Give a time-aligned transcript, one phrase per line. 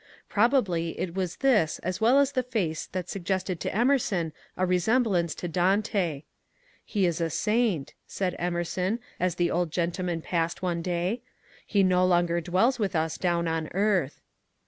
[0.29, 5.35] Probably it was this as well as the face that suggested to Emerson a resemblance
[5.35, 6.21] to Dante.
[6.21, 6.23] ^^
[6.83, 11.27] He is a saint," said Emerson as the old gentleman passed one day;^'
[11.67, 14.21] he no longer dwells with u& down on earth."